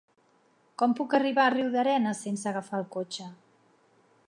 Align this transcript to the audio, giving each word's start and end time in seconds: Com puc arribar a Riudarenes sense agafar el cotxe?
Com 0.81 0.95
puc 0.99 1.13
arribar 1.17 1.43
a 1.49 1.51
Riudarenes 1.55 2.23
sense 2.27 2.51
agafar 2.53 2.79
el 2.85 2.91
cotxe? 2.99 3.29